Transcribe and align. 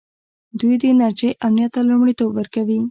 دوی 0.59 0.75
د 0.81 0.83
انرژۍ 0.91 1.29
امنیت 1.45 1.71
ته 1.75 1.81
لومړیتوب 1.89 2.29
ورکوي. 2.35 2.77